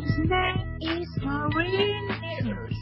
His 0.00 0.18
name 0.18 0.78
is 0.80 1.08
Marine 1.22 2.10
Jesus. 2.42 2.76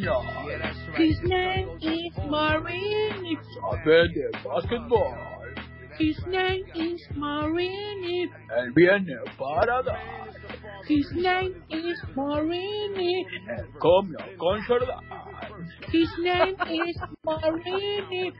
Yeah, 0.00 0.56
right. 0.88 0.98
His 0.98 1.18
name 1.22 1.68
is 1.82 2.12
Marine. 2.28 3.38
Abede 3.62 4.32
basketball. 4.44 5.14
His 5.98 6.16
name 6.28 6.64
is 6.74 7.00
Marini. 7.16 8.30
And 8.50 8.74
we 8.74 8.88
are 8.88 8.98
near 9.00 9.24
paradise. 9.36 10.34
His 10.86 11.06
name 11.12 11.62
is 11.70 11.98
Marini. 12.16 13.26
And 13.48 13.66
come 13.82 14.14
your 14.16 14.28
concert. 14.38 14.88
His 15.90 16.08
name 16.20 16.56
is 16.86 16.96
Marini. 17.24 18.32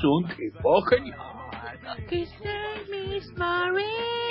Soon 0.00 0.30
His 2.10 2.28
name 2.44 3.14
is 3.14 3.30
Marini. 3.36 4.25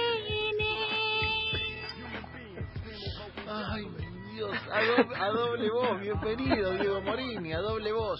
Ay, 3.58 3.88
Dios, 4.34 4.52
a 4.70 4.84
doble, 4.84 5.16
a 5.16 5.30
doble 5.30 5.70
voz, 5.70 6.02
bienvenido 6.02 6.72
Diego 6.74 7.02
Morini, 7.02 7.54
a 7.54 7.60
doble 7.60 7.94
voz. 7.94 8.20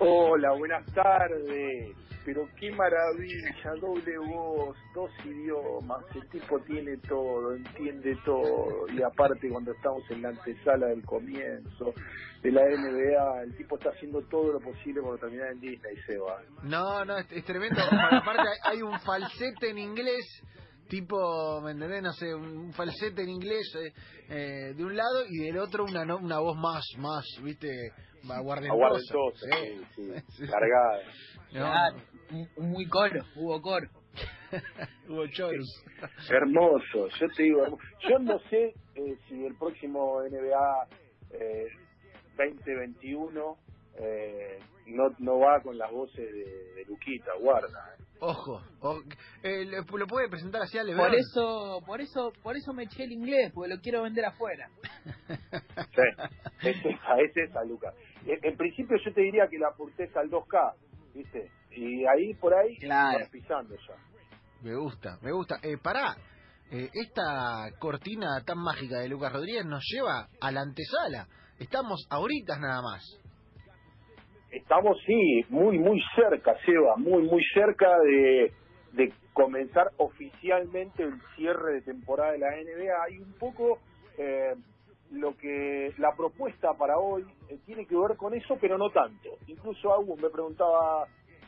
Hola, 0.00 0.52
buenas 0.52 0.84
tardes. 0.92 1.96
Pero 2.26 2.46
qué 2.60 2.70
maravilla, 2.72 3.72
doble 3.80 4.18
voz, 4.18 4.76
dos 4.94 5.10
idiomas, 5.24 6.04
el 6.14 6.28
tipo 6.28 6.60
tiene 6.60 6.98
todo, 7.08 7.54
entiende 7.54 8.18
todo. 8.26 8.86
Y 8.92 9.00
aparte 9.00 9.48
cuando 9.48 9.72
estamos 9.72 10.02
en 10.10 10.20
la 10.20 10.28
antesala 10.28 10.88
del 10.88 11.02
comienzo 11.06 11.94
de 12.42 12.52
la 12.52 12.60
NBA, 12.64 13.44
el 13.44 13.56
tipo 13.56 13.78
está 13.78 13.90
haciendo 13.90 14.20
todo 14.28 14.52
lo 14.52 14.60
posible 14.60 15.00
por 15.00 15.18
terminar 15.18 15.52
en 15.52 15.60
Disney, 15.60 15.96
Seba. 16.06 16.42
No, 16.64 17.02
no, 17.06 17.16
es, 17.16 17.32
es 17.32 17.44
tremendo. 17.46 17.80
Aparte 17.80 18.48
hay 18.64 18.82
un 18.82 19.00
falsete 19.00 19.70
en 19.70 19.78
inglés, 19.78 20.42
tipo, 20.88 21.60
¿me 21.62 21.72
entendés? 21.72 22.02
No 22.02 22.12
sé, 22.12 22.34
un 22.34 22.72
falsete 22.72 23.22
en 23.22 23.28
inglés 23.30 23.72
eh, 23.76 23.92
eh, 24.28 24.74
de 24.74 24.84
un 24.84 24.96
lado 24.96 25.24
y 25.28 25.44
del 25.44 25.58
otro 25.58 25.84
una 25.84 26.04
no- 26.04 26.18
una 26.18 26.38
voz 26.40 26.56
más, 26.56 26.84
más, 26.98 27.24
viste, 27.42 27.68
aguardentosa. 28.28 28.74
Aguardentosa, 28.74 29.46
Sí. 29.52 29.80
sí, 29.94 30.12
sí, 30.36 30.46
cargada. 30.46 31.02
No, 31.52 32.48
un 32.56 32.70
muy 32.70 32.86
coro, 32.86 33.22
hubo 33.36 33.60
coro. 33.60 33.88
hubo 35.08 35.26
choros. 35.28 35.84
Hermoso, 36.30 37.08
yo 37.20 37.26
te 37.36 37.42
digo, 37.42 37.64
hermo- 37.64 37.78
yo 38.08 38.18
no 38.18 38.38
sé 38.50 38.74
eh, 38.94 39.16
si 39.28 39.44
el 39.46 39.54
próximo 39.56 40.20
NBA 40.22 40.88
eh, 41.32 41.66
2021 42.36 43.56
eh, 44.00 44.58
no, 44.86 45.10
no 45.18 45.38
va 45.38 45.60
con 45.62 45.76
las 45.76 45.90
voces 45.90 46.16
de, 46.32 46.72
de 46.74 46.84
Luquita, 46.86 47.32
guarda. 47.40 47.68
eh. 47.98 48.02
Ojo, 48.20 48.60
o- 48.80 49.00
eh, 49.42 49.64
le- 49.64 49.82
lo 49.82 50.06
puede 50.06 50.28
presentar 50.28 50.62
así 50.62 50.76
a 50.76 50.80
Por 50.82 50.88
Lebron. 50.90 51.14
eso, 51.14 51.80
por 51.86 52.00
eso, 52.00 52.32
por 52.42 52.56
eso 52.56 52.72
me 52.72 52.84
eché 52.84 53.04
el 53.04 53.12
inglés, 53.12 53.52
porque 53.54 53.74
lo 53.74 53.80
quiero 53.80 54.02
vender 54.02 54.24
afuera. 54.24 54.68
Sí, 56.60 56.68
es 56.68 56.76
esa, 56.84 57.20
es 57.20 57.36
esa, 57.36 57.64
Lucas. 57.64 57.94
En, 58.26 58.38
en 58.42 58.56
principio 58.56 58.96
yo 59.04 59.12
te 59.14 59.20
diría 59.22 59.46
que 59.48 59.58
la 59.58 59.68
apuntes 59.68 60.14
al 60.16 60.28
2K, 60.30 60.74
¿viste? 61.14 61.50
Y 61.70 62.04
ahí 62.06 62.34
por 62.34 62.52
ahí 62.54 62.76
Claro. 62.78 63.20
vas 63.20 63.28
pisando 63.30 63.74
ya. 63.76 63.94
Me 64.62 64.74
gusta, 64.74 65.18
me 65.22 65.30
gusta. 65.32 65.56
Eh, 65.62 65.76
pará, 65.80 66.16
eh, 66.70 66.90
esta 66.92 67.70
cortina 67.78 68.42
tan 68.44 68.58
mágica 68.58 68.98
de 68.98 69.08
Lucas 69.08 69.32
Rodríguez 69.32 69.64
nos 69.64 69.84
lleva 69.92 70.28
a 70.40 70.50
la 70.50 70.62
antesala. 70.62 71.28
Estamos 71.58 72.06
ahorita 72.10 72.58
nada 72.58 72.82
más. 72.82 73.02
Estamos, 74.50 74.96
sí, 75.04 75.44
muy, 75.50 75.78
muy 75.78 76.00
cerca, 76.14 76.54
Seba, 76.64 76.96
muy, 76.96 77.22
muy 77.22 77.42
cerca 77.52 77.98
de, 78.00 78.52
comenzar 79.34 79.92
oficialmente 79.98 81.04
el 81.04 81.20
cierre 81.36 81.74
de 81.74 81.82
temporada 81.82 82.32
de 82.32 82.38
la 82.38 82.50
NBA 82.50 83.10
y 83.10 83.18
un 83.18 83.32
poco 83.34 83.78
eh, 84.16 84.52
lo 85.12 85.36
que 85.36 85.92
la 85.98 86.10
propuesta 86.16 86.72
para 86.74 86.98
hoy 86.98 87.24
eh, 87.48 87.58
tiene 87.64 87.86
que 87.86 87.96
ver 87.96 88.16
con 88.16 88.34
eso, 88.34 88.58
pero 88.60 88.76
no 88.76 88.90
tanto. 88.90 89.28
Incluso 89.46 89.92
Agus 89.92 90.20
me 90.20 90.28
preguntaba, 90.28 91.06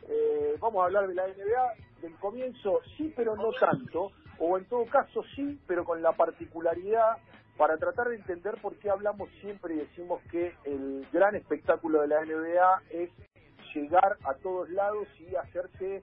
eh, 0.09 0.55
vamos 0.60 0.83
a 0.83 0.84
hablar 0.84 1.09
de 1.09 1.15
la 1.15 1.27
NBA 1.27 1.75
del 2.03 2.15
comienzo, 2.21 2.78
sí, 2.97 3.12
pero 3.16 3.34
no 3.34 3.50
tanto, 3.59 4.12
o 4.39 4.56
en 4.56 4.66
todo 4.66 4.84
caso 4.87 5.25
sí, 5.34 5.59
pero 5.66 5.84
con 5.84 6.00
la 6.00 6.12
particularidad 6.12 7.16
para 7.60 7.76
tratar 7.76 8.09
de 8.09 8.16
entender 8.16 8.54
por 8.62 8.75
qué 8.78 8.88
hablamos 8.88 9.28
siempre 9.43 9.75
y 9.75 9.81
decimos 9.81 10.22
que 10.31 10.54
el 10.65 11.06
gran 11.12 11.34
espectáculo 11.34 12.00
de 12.00 12.09
la 12.09 12.25
NBA 12.25 12.82
es 12.88 13.10
llegar 13.75 14.16
a 14.25 14.32
todos 14.37 14.71
lados 14.71 15.06
y 15.19 15.37
hacerse 15.37 16.03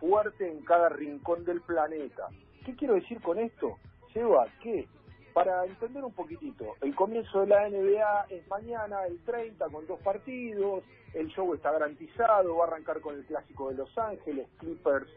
fuerte 0.00 0.46
en 0.46 0.62
cada 0.66 0.90
rincón 0.90 1.46
del 1.46 1.62
planeta. 1.62 2.28
¿Qué 2.62 2.76
quiero 2.76 2.92
decir 2.92 3.22
con 3.22 3.38
esto? 3.38 3.78
Seba, 4.12 4.48
que 4.62 4.86
para 5.32 5.64
entender 5.64 6.04
un 6.04 6.12
poquitito, 6.12 6.74
el 6.82 6.94
comienzo 6.94 7.40
de 7.40 7.46
la 7.46 7.66
NBA 7.70 8.26
es 8.28 8.46
mañana, 8.48 9.06
el 9.06 9.18
30, 9.24 9.66
con 9.70 9.86
dos 9.86 10.00
partidos, 10.00 10.84
el 11.14 11.28
show 11.28 11.54
está 11.54 11.72
garantizado, 11.72 12.54
va 12.54 12.66
a 12.66 12.68
arrancar 12.68 13.00
con 13.00 13.14
el 13.14 13.24
clásico 13.24 13.70
de 13.70 13.76
Los 13.76 13.96
Ángeles, 13.96 14.46
Clippers, 14.58 15.08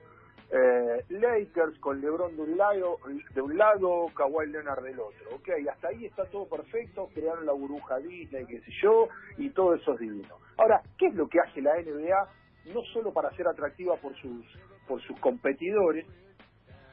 eh, 0.52 1.06
Lakers, 1.10 1.80
con 1.80 2.02
LeBron 2.02 2.36
de 2.36 2.42
un 2.42 2.58
lado, 2.58 2.98
de 3.34 3.42
un 3.42 3.58
lado, 3.58 4.08
Kawhi 4.16 4.48
Leonard 4.48 4.84
del 4.84 5.00
otro. 5.00 5.36
Ok, 5.36 5.50
hasta 5.72 5.88
ahí 5.88 6.06
está 6.06 6.26
todo 6.26 6.48
perfecto, 6.48 7.10
crearon 7.14 7.46
la 7.46 7.54
burbuja 7.54 7.98
Disney, 8.00 8.46
qué 8.46 8.60
sé 8.60 8.72
yo, 8.82 9.08
y 9.38 9.50
todo 9.52 9.76
eso 9.76 9.94
es 9.94 10.00
divino. 10.00 10.36
Ahora, 10.58 10.82
¿qué 10.98 11.08
es 11.08 11.16
lo 11.16 11.28
que 11.28 11.40
hace 11.40 11.62
la 11.62 11.76
NBA? 11.82 12.74
No 12.74 12.82
solo 12.94 13.14
para 13.14 13.32
ser 13.32 13.48
atractiva 13.48 13.96
por 13.96 14.14
sus, 14.18 14.46
por 14.88 15.02
sus 15.04 15.18
competidores, 15.20 16.06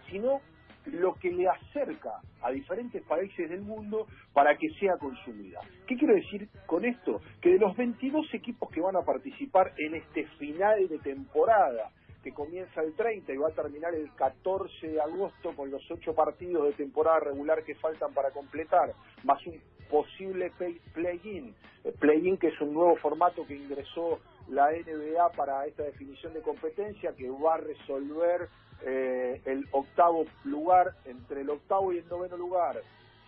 sino 0.09 0.41
lo 0.87 1.15
que 1.15 1.31
le 1.31 1.49
acerca 1.49 2.21
a 2.41 2.51
diferentes 2.51 3.03
países 3.03 3.51
del 3.51 3.63
mundo 3.63 4.07
para 4.33 4.57
que 4.57 4.69
sea 4.81 4.97
consumida. 4.99 5.61
¿Qué 5.87 5.97
quiero 5.97 6.15
decir 6.15 6.49
con 6.67 6.85
esto? 6.85 7.21
Que 7.43 7.51
de 7.51 7.59
los 7.59 7.77
22 7.77 8.33
equipos 8.35 8.71
que 8.71 8.81
van 8.81 8.97
a 8.97 9.03
participar 9.03 9.73
en 9.77 9.97
este 9.97 10.27
final 10.39 10.89
de 10.89 10.99
temporada, 10.99 11.91
que 12.29 12.35
comienza 12.35 12.83
el 12.83 12.93
30 12.93 13.33
y 13.33 13.37
va 13.39 13.49
a 13.49 13.53
terminar 13.53 13.95
el 13.95 14.15
14 14.15 14.87
de 14.87 15.01
agosto 15.01 15.57
con 15.57 15.71
los 15.71 15.83
ocho 15.91 16.15
partidos 16.15 16.67
de 16.67 16.73
temporada 16.73 17.21
regular 17.21 17.65
que 17.65 17.75
faltan 17.77 18.13
para 18.13 18.33
completar, 18.33 18.93
más 19.25 19.45
un 19.47 19.59
posible 19.91 20.53
play-in, 20.93 21.55
play-in 21.99 22.37
que 22.37 22.49
es 22.49 22.61
un 22.61 22.75
nuevo 22.75 22.97
formato 22.97 23.47
que 23.47 23.57
ingresó 23.57 24.21
la 24.49 24.71
NBA 24.73 25.31
para 25.37 25.65
esta 25.65 25.85
definición 25.85 26.35
de 26.35 26.43
competencia 26.43 27.15
que 27.17 27.31
va 27.31 27.55
a 27.55 27.59
resolver 27.59 28.51
eh, 28.85 29.41
el 29.47 29.67
octavo 29.73 30.27
lugar 30.45 30.97
entre 31.07 31.41
el 31.41 31.49
octavo 31.49 31.95
y 31.95 31.99
el 31.99 32.09
noveno 32.09 32.37
lugar. 32.37 32.83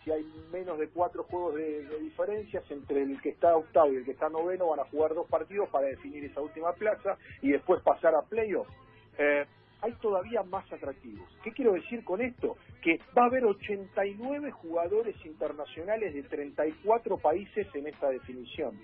Si 0.05 0.11
hay 0.11 0.31
menos 0.53 0.79
de 0.79 0.89
cuatro 0.89 1.25
juegos 1.25 1.55
de, 1.55 1.85
de 1.85 1.99
diferencias 2.01 2.71
entre 2.71 3.03
el 3.03 3.21
que 3.23 3.31
está 3.31 3.57
octavo 3.57 3.93
y 3.93 3.97
el 3.97 4.05
que 4.05 4.13
está 4.13 4.29
noveno, 4.29 4.69
van 4.69 4.81
a 4.81 4.85
jugar 4.85 5.15
dos 5.15 5.27
partidos 5.27 5.71
para 5.71 5.87
definir 5.87 6.23
esa 6.25 6.43
última 6.43 6.73
plaza 6.75 7.17
y 7.41 7.53
después 7.53 7.83
pasar 7.83 8.15
a 8.15 8.23
playoffs. 8.23 8.71
Eh, 9.21 9.45
hay 9.83 9.93
todavía 10.01 10.43
más 10.43 10.71
atractivos. 10.73 11.29
¿Qué 11.43 11.53
quiero 11.53 11.75
decir 11.75 12.03
con 12.05 12.23
esto? 12.23 12.57
Que 12.83 12.99
va 13.17 13.25
a 13.25 13.27
haber 13.27 13.45
89 13.45 14.51
jugadores 14.51 15.15
internacionales 15.27 16.15
de 16.15 16.23
34 16.23 17.19
países 17.19 17.67
en 17.75 17.87
esta 17.87 18.09
definición. 18.09 18.81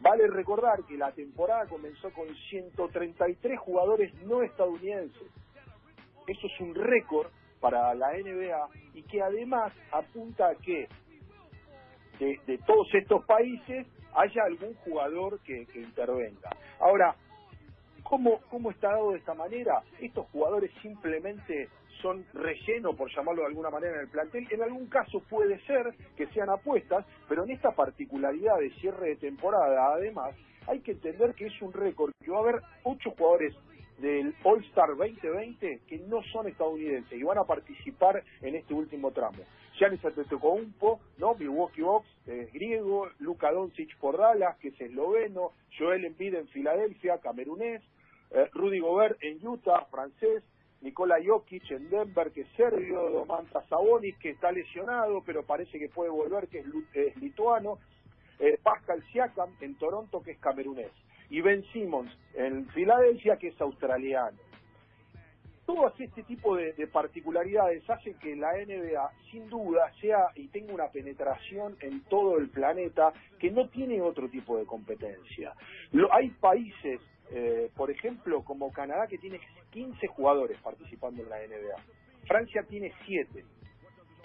Vale 0.00 0.26
recordar 0.26 0.82
que 0.88 0.96
la 0.96 1.12
temporada 1.12 1.66
comenzó 1.66 2.10
con 2.12 2.26
133 2.34 3.58
jugadores 3.60 4.12
no 4.24 4.42
estadounidenses. 4.42 5.28
Eso 6.26 6.46
es 6.46 6.60
un 6.60 6.74
récord 6.74 7.28
para 7.60 7.94
la 7.94 8.12
NBA 8.12 8.68
y 8.94 9.02
que 9.04 9.22
además 9.22 9.72
apunta 9.92 10.48
a 10.48 10.54
que 10.56 10.88
de, 12.18 12.58
todos 12.66 12.92
estos 12.92 13.24
países 13.24 13.86
haya 14.14 14.42
algún 14.44 14.74
jugador 14.74 15.38
que, 15.40 15.66
que 15.66 15.80
intervenga. 15.80 16.50
Ahora, 16.80 17.14
¿cómo, 18.08 18.40
¿cómo 18.50 18.70
está 18.70 18.90
dado 18.90 19.12
de 19.12 19.18
esta 19.18 19.34
manera? 19.34 19.82
Estos 20.00 20.26
jugadores 20.28 20.70
simplemente 20.82 21.68
son 22.02 22.24
relleno, 22.34 22.94
por 22.94 23.10
llamarlo 23.14 23.42
de 23.42 23.48
alguna 23.48 23.70
manera, 23.70 23.94
en 23.94 24.00
el 24.00 24.08
plantel. 24.08 24.46
En 24.50 24.62
algún 24.62 24.86
caso 24.86 25.20
puede 25.28 25.58
ser 25.66 25.94
que 26.16 26.26
sean 26.28 26.50
apuestas, 26.50 27.04
pero 27.28 27.44
en 27.44 27.50
esta 27.50 27.72
particularidad 27.72 28.58
de 28.58 28.70
cierre 28.80 29.10
de 29.10 29.16
temporada, 29.16 29.94
además, 29.94 30.34
hay 30.66 30.80
que 30.80 30.92
entender 30.92 31.34
que 31.34 31.46
es 31.46 31.62
un 31.62 31.72
récord, 31.72 32.12
que 32.22 32.30
va 32.30 32.38
a 32.38 32.40
haber 32.40 32.62
ocho 32.84 33.10
jugadores 33.16 33.54
del 33.98 34.34
All-Star 34.44 34.90
2020 34.90 35.80
que 35.88 35.98
no 36.00 36.22
son 36.24 36.48
estadounidenses 36.48 37.18
y 37.18 37.22
van 37.22 37.38
a 37.38 37.44
participar 37.44 38.22
en 38.42 38.54
este 38.54 38.74
último 38.74 39.10
tramo. 39.10 39.38
Giannis 39.78 40.04
Antetokounmpo, 40.04 41.00
¿no? 41.18 41.34
Milwaukee 41.34 41.82
Bucks, 41.82 42.08
es 42.26 42.52
griego, 42.52 43.08
Luka 43.18 43.52
Doncic 43.52 43.96
por 43.98 44.18
Dallas, 44.18 44.56
que 44.58 44.68
es 44.68 44.80
esloveno, 44.80 45.52
Joel 45.78 46.04
Embiid 46.04 46.34
en 46.34 46.48
Filadelfia, 46.48 47.18
camerunés, 47.18 47.82
eh, 48.30 48.48
Rudy 48.52 48.80
Gobert 48.80 49.18
en 49.22 49.46
Utah, 49.46 49.84
francés, 49.90 50.42
Nikola 50.82 51.16
Jokic 51.24 51.70
en 51.70 51.88
Denver, 51.90 52.30
que 52.32 52.42
es 52.42 52.48
serbio, 52.56 53.10
Domantas 53.10 53.66
Sabonis, 53.68 54.16
que 54.18 54.30
está 54.30 54.52
lesionado, 54.52 55.22
pero 55.24 55.42
parece 55.42 55.78
que 55.78 55.88
puede 55.88 56.10
volver, 56.10 56.48
que 56.48 56.58
es, 56.94 57.16
lituano, 57.16 57.78
eh, 58.38 58.58
Pascal 58.62 59.02
Siakam 59.10 59.50
en 59.60 59.76
Toronto, 59.78 60.22
que 60.22 60.32
es 60.32 60.38
camerunés, 60.38 60.90
y 61.30 61.40
Ben 61.40 61.64
Simmons 61.72 62.10
en 62.34 62.68
Filadelfia, 62.68 63.36
que 63.38 63.48
es 63.48 63.60
australiano. 63.60 64.36
todas 65.64 65.98
este 65.98 66.22
tipo 66.22 66.54
de, 66.56 66.74
de 66.74 66.86
particularidades 66.86 67.88
hacen 67.90 68.14
que 68.20 68.36
la 68.36 68.52
NBA 68.52 69.10
sin 69.32 69.48
duda 69.48 69.90
sea 70.00 70.28
y 70.36 70.46
tenga 70.48 70.72
una 70.72 70.88
penetración 70.92 71.76
en 71.80 72.02
todo 72.04 72.38
el 72.38 72.50
planeta 72.50 73.12
que 73.40 73.50
no 73.50 73.68
tiene 73.70 74.00
otro 74.00 74.28
tipo 74.28 74.56
de 74.58 74.64
competencia. 74.66 75.54
Lo- 75.90 76.12
hay 76.12 76.30
países, 76.30 77.00
eh, 77.30 77.70
por 77.74 77.90
ejemplo, 77.90 78.42
como 78.44 78.72
Canadá, 78.72 79.06
que 79.06 79.18
tiene 79.18 79.40
15 79.70 80.06
jugadores 80.08 80.58
participando 80.60 81.22
en 81.22 81.28
la 81.28 81.38
NBA. 81.38 81.76
Francia 82.26 82.62
tiene 82.68 82.92
7. 83.06 83.44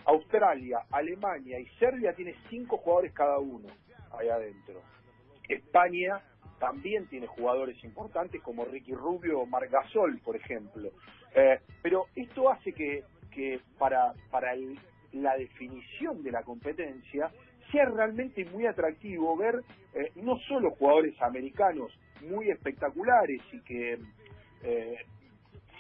Australia, 0.06 0.80
Alemania 0.92 1.60
y 1.60 1.66
Serbia 1.78 2.14
tiene 2.14 2.36
5 2.50 2.78
jugadores 2.78 3.14
cada 3.14 3.38
uno 3.40 3.68
ahí 4.18 4.30
adentro. 4.30 4.82
España 5.48 6.22
también 6.60 7.08
tiene 7.08 7.28
jugadores 7.28 7.84
importantes 7.84 8.42
como 8.42 8.66
Ricky 8.66 8.94
Rubio 8.94 9.42
o 9.42 9.46
Marc 9.46 9.72
Gasol, 9.72 10.20
por 10.20 10.36
ejemplo. 10.36 10.92
Eh, 11.34 11.60
pero 11.82 12.06
esto 12.16 12.50
hace 12.50 12.74
que, 12.74 13.04
que 13.32 13.60
para, 13.78 14.14
para 14.30 14.54
la 15.14 15.36
definición 15.38 16.24
de 16.24 16.32
la 16.32 16.44
competencia 16.44 17.32
sea 17.72 17.86
realmente 17.86 18.46
muy 18.46 18.66
atractivo 18.66 19.36
ver 19.38 19.62
eh, 19.94 20.12
no 20.16 20.38
solo 20.48 20.72
jugadores 20.72 21.20
americanos 21.22 21.92
muy 22.22 22.50
espectaculares 22.50 23.42
y 23.52 23.62
que 23.62 23.98
eh, 24.64 24.96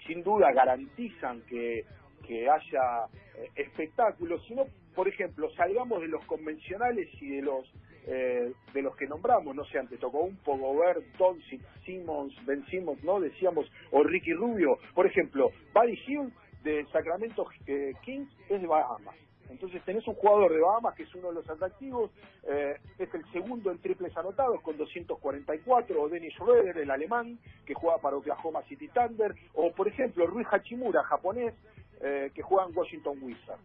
sin 0.07 0.23
duda 0.23 0.51
garantizan 0.51 1.41
que, 1.43 1.85
que 2.25 2.49
haya 2.49 3.05
eh, 3.35 3.49
espectáculos, 3.55 4.43
sino, 4.47 4.65
por 4.95 5.07
ejemplo, 5.07 5.49
salgamos 5.55 6.01
de 6.01 6.07
los 6.07 6.25
convencionales 6.25 7.07
y 7.21 7.35
de 7.35 7.41
los 7.41 7.71
eh, 8.07 8.51
de 8.73 8.81
los 8.81 8.95
que 8.95 9.05
nombramos, 9.05 9.55
no 9.55 9.63
sé, 9.65 9.77
antes 9.77 9.99
tocó 9.99 10.21
un 10.21 10.39
Gobert, 10.43 11.05
Doncic, 11.19 11.61
Simmons, 11.85 12.33
Ben 12.45 12.65
Simmons, 12.65 13.03
¿no? 13.03 13.19
Decíamos, 13.19 13.71
o 13.91 14.03
Ricky 14.03 14.33
Rubio. 14.33 14.79
Por 14.95 15.05
ejemplo, 15.05 15.51
Buddy 15.73 15.99
Hill 16.07 16.33
de 16.63 16.83
Sacramento 16.91 17.45
eh, 17.67 17.93
Kings 18.01 18.29
es 18.49 18.59
de 18.59 18.67
Bahamas. 18.67 19.15
Entonces 19.51 19.83
tenés 19.83 20.07
un 20.07 20.15
jugador 20.15 20.53
de 20.53 20.61
Bahamas 20.61 20.95
que 20.95 21.03
es 21.03 21.13
uno 21.13 21.27
de 21.27 21.35
los 21.35 21.49
atractivos, 21.49 22.09
eh, 22.43 22.77
es 22.97 23.13
el 23.13 23.29
segundo 23.31 23.69
en 23.69 23.79
triples 23.79 24.15
anotados 24.15 24.61
con 24.61 24.77
244, 24.77 26.01
o 26.01 26.09
Dennis 26.09 26.33
Schroeder, 26.33 26.77
el 26.77 26.89
alemán, 26.89 27.37
que 27.65 27.73
juega 27.73 27.97
para 27.97 28.15
Oklahoma 28.15 28.61
City 28.63 28.87
Thunder, 28.87 29.35
o 29.53 29.71
por 29.73 29.87
ejemplo 29.87 30.25
Rui 30.25 30.45
Hachimura, 30.49 31.03
japonés, 31.03 31.53
eh, 32.01 32.31
que 32.33 32.41
juega 32.41 32.67
en 32.67 32.77
Washington 32.77 33.19
Wizards. 33.21 33.61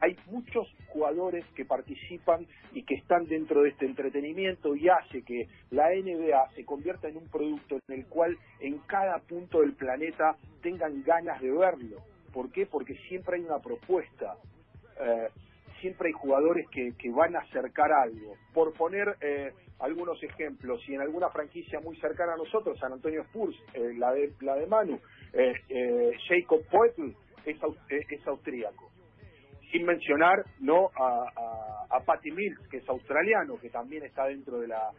Hay 0.00 0.16
muchos 0.26 0.68
jugadores 0.88 1.46
que 1.54 1.64
participan 1.64 2.46
y 2.72 2.82
que 2.82 2.96
están 2.96 3.26
dentro 3.26 3.62
de 3.62 3.70
este 3.70 3.86
entretenimiento 3.86 4.74
y 4.74 4.88
hace 4.88 5.22
que 5.22 5.48
la 5.70 5.90
NBA 5.94 6.50
se 6.56 6.64
convierta 6.64 7.08
en 7.08 7.16
un 7.16 7.28
producto 7.28 7.78
en 7.88 8.00
el 8.00 8.06
cual 8.06 8.36
en 8.60 8.78
cada 8.80 9.18
punto 9.20 9.60
del 9.60 9.72
planeta 9.72 10.36
tengan 10.60 11.02
ganas 11.04 11.40
de 11.40 11.50
verlo. 11.52 11.98
¿Por 12.34 12.50
qué? 12.50 12.66
Porque 12.66 12.96
siempre 13.08 13.36
hay 13.36 13.44
una 13.44 13.60
propuesta 13.60 14.36
eh, 15.00 15.28
siempre 15.80 16.08
hay 16.08 16.12
jugadores 16.12 16.66
que, 16.70 16.92
que 16.98 17.10
van 17.10 17.36
a 17.36 17.40
acercar 17.40 17.90
algo. 17.92 18.36
Por 18.52 18.72
poner 18.74 19.16
eh, 19.20 19.52
algunos 19.80 20.22
ejemplos, 20.22 20.80
y 20.88 20.94
en 20.94 21.02
alguna 21.02 21.28
franquicia 21.30 21.80
muy 21.80 21.96
cercana 21.96 22.34
a 22.34 22.36
nosotros, 22.36 22.78
San 22.78 22.92
Antonio 22.92 23.22
Spurs, 23.22 23.56
eh, 23.74 23.92
la, 23.98 24.12
de, 24.12 24.32
la 24.40 24.54
de 24.56 24.66
Manu, 24.66 24.98
eh, 25.32 25.52
eh, 25.68 26.12
Jacob 26.28 26.60
Poetl 26.70 27.10
es, 27.44 27.56
es 28.10 28.26
austríaco. 28.26 28.90
Sin 29.72 29.84
mencionar 29.84 30.44
no 30.60 30.90
a, 30.94 31.24
a, 31.36 31.96
a 31.96 32.00
Patty 32.00 32.30
Mills, 32.30 32.68
que 32.68 32.76
es 32.78 32.88
australiano, 32.88 33.58
que 33.58 33.70
también 33.70 34.04
está 34.04 34.26
dentro 34.26 34.60
de 34.60 34.68
la, 34.68 34.90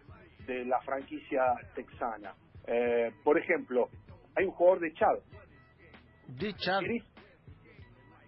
de 0.45 0.65
la 0.65 0.81
franquicia 0.81 1.41
texana. 1.73 2.35
Por 3.23 3.39
ejemplo, 3.39 3.89
hay 4.35 4.45
un 4.45 4.51
jugador 4.51 4.81
de 4.81 4.91
Chad, 4.93 5.19
De 6.27 6.53
Chad. 6.55 6.79
Chris 6.79 7.03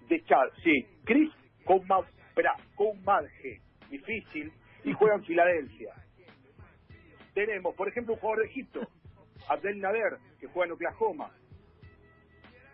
de 0.08 0.24
Chad, 0.24 0.50
sí, 0.64 0.86
Chris 1.04 1.30
Couma- 1.68 2.08
espera, 2.30 2.56
Coumadje, 2.75 3.62
difícil, 3.90 4.52
y 4.84 4.94
juega 4.94 5.16
en 5.16 5.24
Filadelfia. 5.25 5.94
Tenemos, 7.34 7.75
por 7.75 7.88
ejemplo, 7.90 8.14
un 8.14 8.19
jugador 8.19 8.44
de 8.44 8.50
Egipto, 8.50 8.88
Abdel 9.50 9.80
Nader, 9.80 10.18
que 10.40 10.48
juega 10.48 10.68
en 10.68 10.72
Oklahoma. 10.72 11.31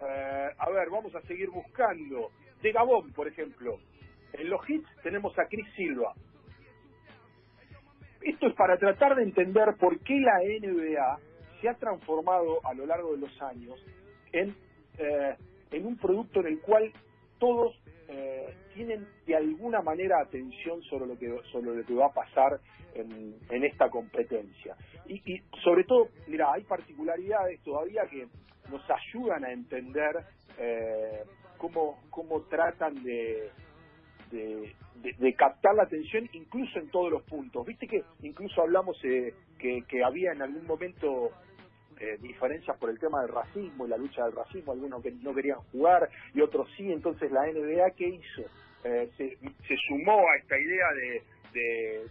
Eh, 0.01 0.49
a 0.57 0.69
ver, 0.69 0.89
vamos 0.89 1.13
a 1.15 1.21
seguir 1.21 1.49
buscando. 1.49 2.31
De 2.61 2.71
Gabón, 2.71 3.11
por 3.13 3.27
ejemplo. 3.27 3.79
En 4.33 4.49
los 4.49 4.67
hits 4.69 4.87
tenemos 5.03 5.37
a 5.37 5.45
Chris 5.47 5.67
Silva. 5.75 6.13
Esto 8.21 8.47
es 8.47 8.55
para 8.55 8.77
tratar 8.77 9.15
de 9.15 9.23
entender 9.23 9.75
por 9.79 9.99
qué 9.99 10.19
la 10.19 10.39
NBA 10.39 11.19
se 11.61 11.69
ha 11.69 11.73
transformado 11.75 12.65
a 12.65 12.73
lo 12.73 12.85
largo 12.85 13.11
de 13.11 13.17
los 13.19 13.41
años 13.41 13.77
en, 14.31 14.55
eh, 14.97 15.35
en 15.71 15.85
un 15.85 15.97
producto 15.97 16.39
en 16.39 16.47
el 16.47 16.61
cual 16.61 16.91
todos 17.39 17.77
eh, 18.13 18.53
tienen 18.75 19.07
de 19.25 19.35
alguna 19.35 19.81
manera 19.81 20.19
atención 20.21 20.81
sobre 20.83 21.07
lo 21.07 21.17
que 21.17 21.35
sobre 21.51 21.75
lo 21.75 21.85
que 21.85 21.93
va 21.95 22.07
a 22.07 22.13
pasar 22.13 22.59
en, 22.93 23.35
en 23.49 23.63
esta 23.63 23.89
competencia 23.89 24.75
y, 25.07 25.15
y 25.33 25.41
sobre 25.63 25.83
todo 25.85 26.09
mira 26.27 26.53
hay 26.53 26.63
particularidades 26.63 27.59
todavía 27.63 28.03
que 28.09 28.27
nos 28.69 28.81
ayudan 28.89 29.43
a 29.45 29.51
entender 29.51 30.15
eh, 30.59 31.23
cómo 31.57 31.99
cómo 32.11 32.41
tratan 32.43 33.03
de 33.03 33.49
de, 34.31 34.73
de- 35.03 35.13
de 35.17 35.33
captar 35.35 35.75
la 35.75 35.83
atención 35.83 36.29
incluso 36.33 36.79
en 36.79 36.89
todos 36.89 37.11
los 37.11 37.23
puntos. 37.23 37.65
Viste 37.65 37.87
que 37.87 38.03
incluso 38.23 38.61
hablamos 38.61 38.97
eh, 39.03 39.33
que, 39.59 39.83
que 39.87 40.03
había 40.03 40.31
en 40.31 40.41
algún 40.41 40.65
momento 40.65 41.31
eh, 41.99 42.17
diferencias 42.21 42.77
por 42.77 42.89
el 42.89 42.99
tema 42.99 43.21
del 43.21 43.29
racismo 43.31 43.85
y 43.85 43.89
la 43.89 43.97
lucha 43.97 44.23
del 44.25 44.35
racismo, 44.35 44.71
algunos 44.73 45.01
que 45.03 45.11
no 45.11 45.33
querían 45.33 45.59
jugar 45.71 46.09
y 46.33 46.41
otros 46.41 46.69
sí, 46.77 46.91
entonces 46.91 47.31
la 47.31 47.45
NBA 47.47 47.91
¿qué 47.97 48.07
hizo? 48.09 48.41
Eh, 48.83 49.09
se, 49.17 49.77
sumó 49.87 50.19
a 50.29 50.35
esta 50.41 50.57
idea 50.57 50.85
de, 51.53 52.03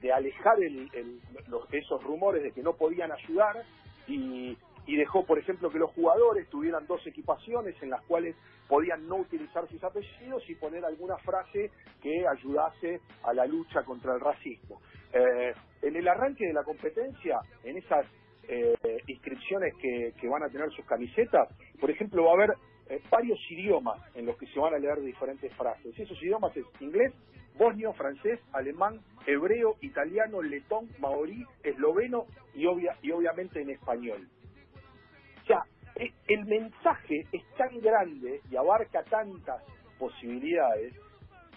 de, 0.00 0.12
alejar 0.12 0.60
el- 0.62 1.20
los- 1.48 1.72
esos 1.72 2.02
rumores 2.02 2.42
de 2.42 2.52
que 2.52 2.62
no 2.62 2.74
podían 2.74 3.12
ayudar 3.12 3.62
y, 4.08 4.56
y 4.86 4.96
dejó, 4.96 5.24
por 5.26 5.38
ejemplo, 5.38 5.70
que 5.70 5.78
los 5.78 5.90
jugadores 5.92 6.48
tuvieran 6.48 6.86
dos 6.86 7.06
equipaciones 7.06 7.74
en 7.82 7.90
las 7.90 8.02
cuales 8.02 8.34
podían 8.66 9.06
no 9.08 9.16
utilizar 9.16 9.68
sus 9.68 9.82
apellidos 9.84 10.48
y 10.48 10.54
poner 10.54 10.84
alguna 10.84 11.16
frase 11.18 11.70
que 12.02 12.26
ayudase 12.26 13.00
a 13.24 13.32
la 13.34 13.44
lucha 13.46 13.82
contra 13.84 14.14
el 14.14 14.20
racismo. 14.20 14.80
Eh, 15.12 15.52
en 15.82 15.96
el 15.96 16.06
arranque 16.08 16.46
de 16.46 16.52
la 16.52 16.62
competencia, 16.64 17.40
en 17.64 17.76
esas 17.76 18.06
eh, 18.50 19.02
inscripciones 19.06 19.74
que, 19.80 20.12
que 20.20 20.28
van 20.28 20.42
a 20.42 20.48
tener 20.48 20.70
sus 20.72 20.84
camisetas, 20.84 21.48
por 21.80 21.90
ejemplo, 21.90 22.24
va 22.24 22.32
a 22.32 22.34
haber 22.34 22.50
eh, 22.88 23.00
varios 23.08 23.38
idiomas 23.50 24.00
en 24.16 24.26
los 24.26 24.36
que 24.36 24.46
se 24.46 24.58
van 24.58 24.74
a 24.74 24.78
leer 24.78 25.00
diferentes 25.00 25.52
frases. 25.54 25.96
Esos 25.96 26.20
idiomas 26.22 26.56
es 26.56 26.64
inglés, 26.80 27.12
bosnio, 27.56 27.92
francés, 27.92 28.40
alemán, 28.52 29.00
hebreo, 29.26 29.76
italiano, 29.80 30.42
letón, 30.42 30.88
maorí, 30.98 31.44
esloveno 31.62 32.26
y, 32.54 32.66
obvia, 32.66 32.96
y 33.02 33.12
obviamente 33.12 33.60
en 33.62 33.70
español. 33.70 34.28
O 35.42 35.46
sea, 35.46 35.62
el 36.28 36.44
mensaje 36.46 37.26
es 37.30 37.44
tan 37.56 37.78
grande 37.80 38.40
y 38.50 38.56
abarca 38.56 39.04
tantas 39.04 39.62
posibilidades 39.98 40.94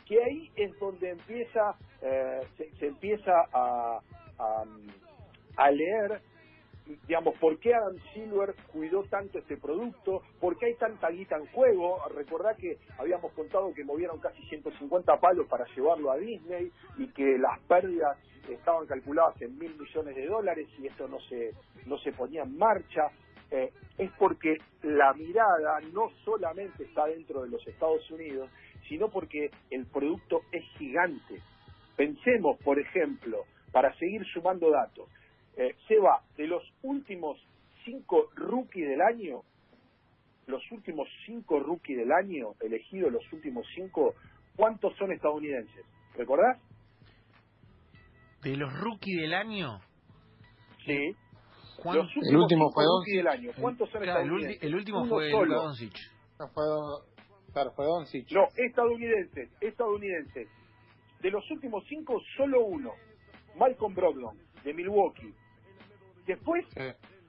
que 0.06 0.22
ahí 0.22 0.52
es 0.56 0.78
donde 0.80 1.12
empieza 1.12 1.76
eh, 2.02 2.42
se, 2.58 2.70
se 2.76 2.88
empieza 2.88 3.32
a, 3.54 4.00
a, 4.38 4.64
a 5.56 5.72
leer 5.72 6.20
digamos, 6.86 7.38
por 7.40 7.60
qué 7.60 7.74
Adam 7.74 7.96
Silver 8.14 8.54
cuidó 8.72 9.04
tanto 9.04 9.40
este 9.40 9.58
producto, 9.58 10.22
por 10.40 10.58
qué 10.58 10.68
hay 10.68 10.76
tanta 10.76 11.10
guita 11.10 11.38
en 11.38 11.46
juego. 11.48 12.00
Recordá 12.14 12.56
que 12.56 12.78
habíamos 12.98 13.32
contado 13.34 13.74
que 13.74 13.84
movieron 13.84 14.20
casi 14.20 14.42
150 14.50 15.20
palos 15.20 15.48
para 15.48 15.66
llevarlo 15.76 16.12
a 16.12 16.18
Disney 16.18 16.72
y 16.98 17.08
que 17.08 17.38
las 17.38 17.60
pérdidas 17.62 18.18
estaban 18.50 18.86
calculadas 18.86 19.42
en 19.42 19.58
mil 19.58 19.76
millones 19.78 20.16
de 20.16 20.26
dólares 20.26 20.68
y 20.78 20.88
esto 20.88 21.08
no 21.08 21.20
se, 21.22 21.52
no 21.86 21.98
se 22.00 22.12
ponía 22.12 22.44
en 22.44 22.58
marcha. 22.58 23.08
Eh, 23.52 23.72
es 23.98 24.12
porque 24.18 24.58
la 24.82 25.14
mirada 25.14 25.80
no 25.94 26.10
solamente 26.26 26.84
está 26.84 27.06
dentro 27.06 27.44
de 27.44 27.50
los 27.50 27.66
Estados 27.68 28.10
Unidos, 28.10 28.50
sino 28.90 29.10
porque 29.10 29.52
el 29.70 29.86
producto 29.86 30.42
es 30.52 30.64
gigante. 30.78 31.42
Pensemos, 31.96 32.58
por 32.64 32.80
ejemplo, 32.80 33.46
para 33.72 33.94
seguir 33.96 34.26
sumando 34.34 34.72
datos, 34.72 35.08
eh, 35.58 35.76
se 35.88 36.00
va 36.00 36.22
de 36.38 36.48
los 36.48 36.64
últimos 36.82 37.38
cinco 37.86 38.30
rookies 38.36 38.88
del 38.88 39.02
año, 39.02 39.42
los 40.48 40.62
últimos 40.72 41.08
cinco 41.26 41.60
rookies 41.60 41.98
del 41.98 42.12
año, 42.12 42.54
elegidos 42.62 43.12
los 43.12 43.24
últimos 43.34 43.66
cinco, 43.76 44.14
¿cuántos 44.56 44.96
son 44.98 45.12
estadounidenses? 45.12 45.86
¿Recordás? 46.16 46.60
De 48.42 48.58
los 48.58 48.74
rookies 48.80 49.22
del 49.22 49.34
año, 49.34 49.80
Sí. 50.86 51.16
¿cuán- 51.82 51.98
Los 51.98 52.08
últimos 52.16 52.28
El 52.30 52.38
último 52.38 52.72
fue 52.74 52.84
rookies 52.84 52.88
Doncic. 52.88 53.16
del 53.16 53.28
año, 53.28 53.52
¿cuántos 53.62 53.90
son 53.90 54.02
Claro, 54.02 54.20
estadounidenses? 54.22 54.64
el 54.64 54.76
último 54.76 55.00
Uno 55.02 55.10
fue 55.10 55.32
Doncic. 55.32 55.94
No, 56.40 56.48
fue, 56.50 56.64
claro, 57.54 57.72
fue 57.76 57.86
Doncic. 57.86 58.32
No, 58.32 58.48
estadounidenses, 58.58 59.50
estadounidenses. 59.62 60.50
De 61.22 61.32
los 61.32 61.50
últimos 61.52 61.86
cinco, 61.88 62.22
solo 62.36 62.66
uno. 62.66 62.92
Malcolm 63.56 63.94
Brogdon, 63.96 64.38
de 64.64 64.74
Milwaukee. 64.74 65.34
Después, 66.26 66.66
Sí. 66.76 66.82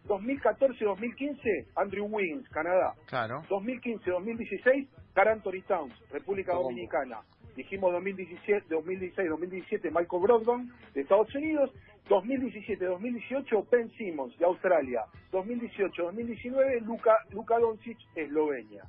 2014-2015, 0.06 1.66
Andrew 1.76 2.06
Wiggins, 2.06 2.48
Canadá. 2.50 2.94
Claro. 3.06 3.42
2015-2016, 3.48 4.88
Carl 5.14 5.28
Anthony 5.28 5.62
Towns, 5.66 5.94
República 6.10 6.52
¿Cómo? 6.52 6.64
Dominicana. 6.64 7.20
Dijimos 7.56 7.92
2017, 7.92 8.66
2016-2017, 8.68 9.90
Michael 9.90 10.22
Brogdon, 10.22 10.70
de 10.92 11.00
Estados 11.02 11.32
Unidos. 11.34 11.70
2017-2018, 12.08 13.70
Ben 13.70 13.90
Simmons, 13.92 14.36
de 14.38 14.44
Australia. 14.44 15.02
2018-2019, 15.32 16.80
Luka, 16.82 17.16
Luka 17.30 17.58
Doncic, 17.58 17.96
Eslovenia. 18.14 18.82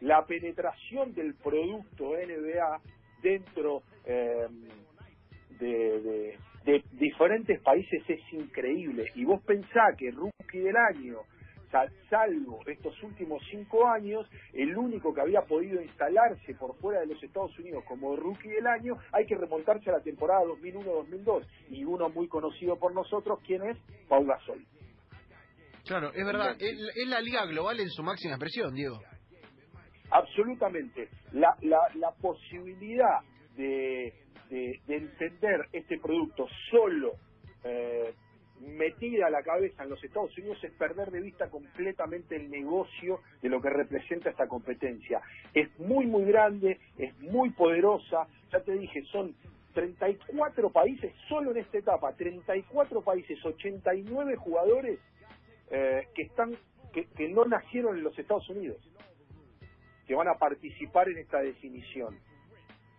La 0.00 0.26
penetración 0.26 1.14
del 1.14 1.34
producto 1.34 2.10
NBA 2.14 2.80
dentro 3.22 3.82
eh, 4.04 4.46
de, 5.58 6.00
de- 6.02 6.38
de 6.66 6.82
diferentes 6.92 7.60
países 7.62 8.02
es 8.08 8.20
increíble. 8.32 9.06
Y 9.14 9.24
vos 9.24 9.40
pensás 9.46 9.96
que 9.96 10.10
rookie 10.10 10.58
del 10.58 10.76
año, 10.76 11.20
sal- 11.70 11.90
salvo 12.10 12.60
estos 12.66 13.00
últimos 13.02 13.42
cinco 13.50 13.86
años, 13.88 14.28
el 14.52 14.76
único 14.76 15.14
que 15.14 15.20
había 15.22 15.42
podido 15.42 15.80
instalarse 15.80 16.54
por 16.58 16.76
fuera 16.80 17.00
de 17.00 17.06
los 17.06 17.22
Estados 17.22 17.58
Unidos 17.58 17.84
como 17.86 18.14
rookie 18.16 18.48
del 18.50 18.66
año, 18.66 18.96
hay 19.12 19.24
que 19.26 19.36
remontarse 19.36 19.88
a 19.90 19.94
la 19.94 20.02
temporada 20.02 20.42
2001-2002. 20.60 21.46
Y 21.70 21.84
uno 21.84 22.08
muy 22.10 22.28
conocido 22.28 22.76
por 22.78 22.92
nosotros, 22.92 23.38
¿quién 23.46 23.62
es? 23.64 23.78
Pau 24.08 24.24
Gasol. 24.26 24.62
Claro, 25.86 26.10
es 26.12 26.26
verdad. 26.26 26.56
Es, 26.58 26.76
es 26.96 27.08
la 27.08 27.20
liga 27.20 27.46
global 27.46 27.78
en 27.78 27.88
su 27.90 28.02
máxima 28.02 28.34
expresión, 28.34 28.74
Diego. 28.74 28.98
absolutamente 30.10 31.08
la, 31.32 31.56
la, 31.62 31.78
la 31.94 32.10
posibilidad 32.20 33.20
de, 33.56 34.12
de, 34.50 34.80
de 34.86 34.96
entender 34.96 35.68
este 35.72 35.98
producto 35.98 36.46
solo 36.70 37.14
eh, 37.64 38.14
metida 38.60 39.26
a 39.26 39.30
la 39.30 39.42
cabeza 39.42 39.82
en 39.82 39.90
los 39.90 40.02
Estados 40.02 40.36
Unidos 40.38 40.62
es 40.62 40.72
perder 40.72 41.10
de 41.10 41.20
vista 41.20 41.48
completamente 41.50 42.36
el 42.36 42.50
negocio 42.50 43.20
de 43.42 43.48
lo 43.48 43.60
que 43.60 43.70
representa 43.70 44.30
esta 44.30 44.48
competencia. 44.48 45.20
Es 45.52 45.68
muy, 45.78 46.06
muy 46.06 46.24
grande, 46.24 46.80
es 46.96 47.18
muy 47.20 47.50
poderosa, 47.50 48.26
ya 48.50 48.60
te 48.60 48.72
dije, 48.72 49.02
son 49.12 49.34
34 49.74 50.70
países, 50.70 51.12
solo 51.28 51.50
en 51.50 51.58
esta 51.58 51.78
etapa, 51.78 52.14
34 52.14 53.02
países, 53.02 53.44
89 53.44 54.36
jugadores 54.36 54.98
eh, 55.70 56.08
que 56.14 56.22
están 56.22 56.56
que, 56.92 57.06
que 57.08 57.28
no 57.28 57.44
nacieron 57.44 57.98
en 57.98 58.04
los 58.04 58.18
Estados 58.18 58.48
Unidos 58.48 58.78
que 60.06 60.14
van 60.14 60.28
a 60.28 60.34
participar 60.34 61.08
en 61.08 61.18
esta 61.18 61.40
definición, 61.40 62.16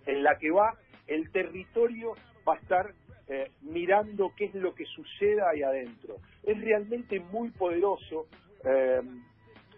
en 0.06 0.24
la 0.24 0.38
que 0.38 0.52
va 0.52 0.76
el 1.08 1.32
territorio 1.32 2.14
va 2.48 2.54
a 2.54 2.58
estar 2.58 2.94
eh, 3.28 3.52
mirando 3.62 4.32
qué 4.36 4.46
es 4.46 4.56
lo 4.56 4.74
que 4.74 4.86
suceda 4.86 5.50
ahí 5.50 5.64
adentro. 5.64 6.18
Es 6.44 6.60
realmente 6.62 7.20
muy 7.20 7.50
poderoso. 7.52 8.28
eh, 8.64 9.02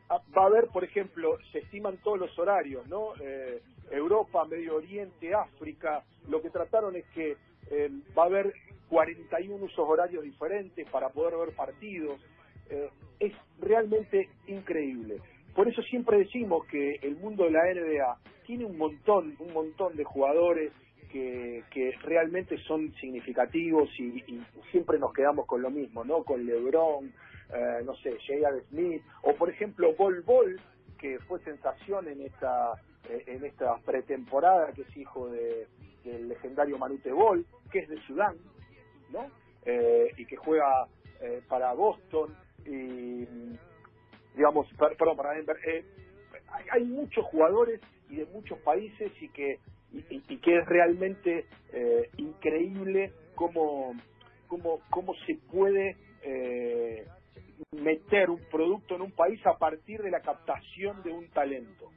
va 0.09 0.43
a 0.43 0.45
haber, 0.47 0.67
por 0.67 0.83
ejemplo, 0.83 1.37
se 1.51 1.59
estiman 1.59 1.97
todos 1.97 2.19
los 2.19 2.39
horarios, 2.39 2.87
¿no? 2.87 3.13
Eh, 3.21 3.61
Europa, 3.91 4.45
Medio 4.45 4.75
Oriente, 4.77 5.33
África. 5.33 6.03
Lo 6.27 6.41
que 6.41 6.49
trataron 6.49 6.95
es 6.95 7.05
que 7.09 7.37
eh, 7.71 7.89
va 8.17 8.23
a 8.23 8.27
haber 8.27 8.53
41 8.89 9.63
usos 9.63 9.79
horarios 9.87 10.23
diferentes 10.23 10.89
para 10.89 11.09
poder 11.09 11.35
ver 11.37 11.55
partidos. 11.55 12.19
Eh, 12.69 12.89
es 13.19 13.33
realmente 13.59 14.29
increíble. 14.47 15.17
Por 15.55 15.67
eso 15.67 15.81
siempre 15.83 16.19
decimos 16.19 16.65
que 16.67 16.95
el 17.01 17.17
mundo 17.17 17.45
de 17.45 17.51
la 17.51 17.65
NBA 17.73 18.17
tiene 18.45 18.65
un 18.65 18.77
montón, 18.77 19.35
un 19.39 19.53
montón 19.53 19.95
de 19.95 20.03
jugadores 20.03 20.71
que, 21.11 21.63
que 21.71 21.91
realmente 22.03 22.57
son 22.59 22.93
significativos 22.95 23.89
y, 23.99 24.23
y 24.27 24.43
siempre 24.71 24.99
nos 24.99 25.13
quedamos 25.13 25.45
con 25.45 25.61
lo 25.61 25.69
mismo, 25.69 26.03
¿no? 26.03 26.23
Con 26.23 26.45
LeBron, 26.45 27.05
eh, 27.53 27.81
no 27.85 27.95
sé, 27.97 28.11
J.R. 28.25 28.61
Smith, 28.69 29.01
o 29.23 29.33
por 29.35 29.49
ejemplo 29.49 29.93
Bol 29.95 30.21
Bol, 30.21 30.59
que 30.99 31.19
fue 31.27 31.39
sensación 31.43 32.07
en 32.07 32.21
esta 32.21 32.73
eh, 33.09 33.23
en 33.27 33.43
esta 33.45 33.77
pretemporada, 33.85 34.71
que 34.73 34.83
es 34.83 34.97
hijo 34.97 35.29
de, 35.29 35.67
del 36.03 36.29
legendario 36.29 36.77
Manute 36.77 37.11
Bol, 37.11 37.45
que 37.71 37.79
es 37.79 37.89
de 37.89 37.97
Sudán, 38.07 38.37
¿no? 39.11 39.27
Eh, 39.65 40.11
y 40.17 40.25
que 40.25 40.35
juega 40.37 40.87
eh, 41.21 41.41
para 41.49 41.73
Boston 41.73 42.35
y 42.65 43.25
digamos, 44.35 44.67
per- 44.77 44.95
perdón, 44.97 45.17
para 45.17 45.33
Denver. 45.33 45.57
Eh, 45.67 45.85
hay, 46.51 46.65
hay 46.71 46.83
muchos 46.85 47.25
jugadores 47.25 47.81
y 48.09 48.17
de 48.17 48.25
muchos 48.27 48.59
países 48.59 49.11
y 49.21 49.29
que 49.29 49.59
y, 49.93 50.05
y- 50.09 50.37
que 50.39 50.57
es 50.59 50.65
realmente 50.67 51.45
eh, 51.73 52.09
increíble 52.17 53.13
cómo, 53.35 53.93
cómo, 54.47 54.79
cómo 54.89 55.13
se 55.25 55.35
puede 55.51 55.97
eh, 56.23 57.05
meter 57.71 58.29
un 58.29 58.41
producto 58.51 58.95
en 58.95 59.01
un 59.01 59.11
país 59.11 59.45
a 59.45 59.57
partir 59.57 60.01
de 60.01 60.11
la 60.11 60.21
captación 60.21 61.01
de 61.03 61.11
un 61.11 61.27
talento. 61.29 61.89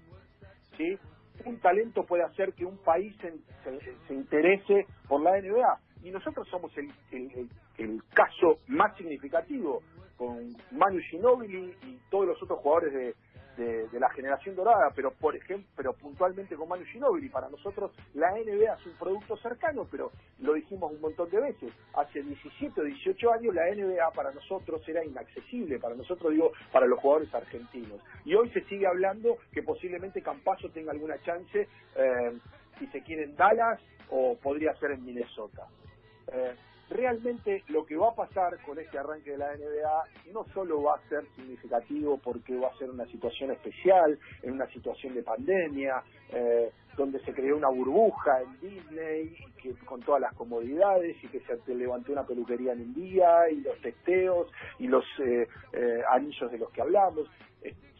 ¿sí? 0.76 0.99
Un 1.44 1.58
talento 1.61 2.04
puede 2.06 2.22
hacer 2.25 2.52
que 2.54 2.64
un 2.64 2.78
país 2.78 3.14
se, 3.20 3.32
se- 3.64 3.96
se 4.08 4.14
interese 4.14 4.87
por 5.08 5.22
la 5.22 5.40
NBA. 5.40 5.80
Y 6.04 6.11
nosotros 6.11 6.49
somos 6.49 6.76
el, 6.76 6.90
el- 7.12 7.30
el- 7.32 7.50
el 7.78 8.02
caso 8.14 8.58
más 8.68 8.96
significativo, 8.96 9.82
con 10.16 10.54
Manu 10.72 11.00
Ginóbili 11.11 11.75
y 11.82 11.99
todos 12.11 12.26
los 12.26 12.42
otros 12.42 12.58
jugadores 12.61 12.92
de, 12.92 13.14
de- 13.56 13.88
la 14.00 14.11
generación 14.11 14.56
dorada, 14.56 14.90
pero 14.94 15.12
por 15.12 15.37
ejemplo, 15.37 15.68
pero 15.76 15.92
puntualmente 15.92 16.56
con 16.56 16.68
Manu 16.68 16.85
Ginóbili. 16.87 17.28
Para 17.28 17.49
nosotros 17.49 17.92
la 18.14 18.30
NBA 18.37 18.75
es 18.75 18.87
un 18.87 18.94
producto 18.99 19.37
cercano, 19.37 19.87
pero 19.90 20.11
lo 20.40 20.54
dijimos 20.54 20.92
un 20.92 21.00
montón 21.00 21.30
de 21.30 21.40
veces. 21.40 21.73
Hace 21.94 22.23
17 22.23 22.80
o 22.80 22.85
18 22.85 23.32
años 23.32 23.54
la 23.54 23.68
NBA 23.68 24.11
para 24.12 24.32
nosotros 24.32 24.82
era 24.88 25.04
inaccesible, 25.04 25.78
para 25.78 25.94
nosotros 25.94 26.32
digo, 26.32 26.52
para 26.73 26.87
los 26.87 26.99
jugadores 26.99 27.32
argentinos. 27.35 28.00
Y 28.25 28.35
hoy 28.35 28.50
se 28.50 28.62
sigue 28.64 28.87
hablando 28.87 29.37
que 29.52 29.62
posiblemente 29.62 30.23
Campazo 30.23 30.68
tenga 30.71 30.92
alguna 30.92 31.18
chance, 31.23 31.68
eh, 31.97 32.38
si 32.78 32.87
se 32.88 33.02
quiere 33.02 33.25
en 33.25 33.37
Dallas 33.37 33.80
o 34.11 34.37
podría 34.42 34.75
ser 34.76 34.92
en 34.92 35.04
Minnesota. 35.04 35.66
Eh, 36.32 36.54
realmente 36.92 37.64
lo 37.68 37.84
que 37.84 37.96
va 37.96 38.11
a 38.11 38.14
pasar 38.14 38.58
con 38.64 38.78
este 38.78 38.99
arranque 38.99 39.32
de 39.32 39.38
la 39.38 39.54
NBA 39.54 40.32
no 40.32 40.44
solo 40.52 40.82
va 40.82 40.96
a 40.96 41.08
ser 41.08 41.25
significativo 41.37 42.18
porque 42.18 42.56
va 42.56 42.68
a 42.68 42.78
ser 42.78 42.90
una 42.90 43.06
situación 43.06 43.50
especial, 43.50 44.18
en 44.42 44.52
una 44.52 44.66
situación 44.68 45.14
de 45.14 45.22
pandemia, 45.22 46.02
eh, 46.30 46.70
donde 46.96 47.20
se 47.25 47.32
creó 47.32 47.56
una 47.56 47.68
burbuja 47.68 48.42
en 48.42 48.61
Disney 48.61 49.37
que 49.62 49.75
con 49.84 50.00
todas 50.00 50.20
las 50.20 50.34
comodidades 50.34 51.16
y 51.22 51.28
que 51.28 51.40
se 51.40 51.75
levantó 51.75 52.12
una 52.12 52.26
peluquería 52.26 52.72
en 52.72 52.80
un 52.80 52.94
día 52.94 53.50
y 53.50 53.61
los 53.61 53.80
testeos 53.80 54.50
y 54.78 54.88
los 54.88 55.04
eh, 55.20 55.49
eh, 55.72 56.02
anillos 56.11 56.50
de 56.50 56.58
los 56.58 56.70
que 56.70 56.82
hablamos, 56.82 57.28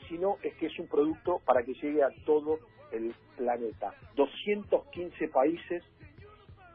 sino 0.08 0.37
es 0.42 0.54
que 0.56 0.66
es 0.66 0.78
un 0.78 0.88
producto 0.88 1.40
para 1.46 1.62
que 1.62 1.72
llegue 1.75 2.02
a 2.02 2.11
todo 2.26 2.58
el 2.90 3.14
planeta. 3.37 3.94
215 4.16 5.28
países 5.28 5.82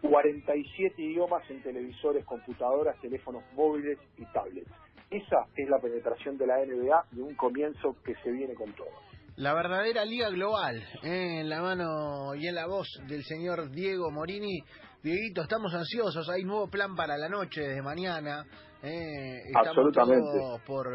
47 0.01 1.01
idiomas 1.01 1.49
en 1.49 1.61
televisores, 1.61 2.25
computadoras, 2.25 2.99
teléfonos 3.01 3.43
móviles 3.53 3.97
y 4.17 4.25
tablets. 4.25 4.69
Esa 5.09 5.47
es 5.55 5.69
la 5.69 5.79
penetración 5.79 6.37
de 6.37 6.47
la 6.47 6.57
NBA 6.57 7.05
de 7.11 7.21
un 7.21 7.35
comienzo 7.35 7.95
que 8.03 8.13
se 8.23 8.31
viene 8.31 8.53
con 8.55 8.73
todo. 8.73 8.89
La 9.37 9.53
verdadera 9.53 10.03
liga 10.03 10.29
global, 10.29 10.83
¿eh? 11.03 11.41
en 11.41 11.49
la 11.49 11.61
mano 11.61 12.33
y 12.35 12.47
en 12.47 12.55
la 12.55 12.65
voz 12.65 12.87
del 13.07 13.23
señor 13.23 13.69
Diego 13.69 14.09
Morini. 14.11 14.59
Dieguito, 15.03 15.43
estamos 15.43 15.73
ansiosos, 15.73 16.27
hay 16.29 16.43
nuevo 16.43 16.67
plan 16.67 16.95
para 16.95 17.17
la 17.17 17.29
noche 17.29 17.61
desde 17.61 17.81
mañana. 17.83 18.43
¿eh? 18.81 19.37
Estamos 19.45 19.67
Absolutamente. 19.69 20.39
todos 20.39 20.61
por, 20.63 20.87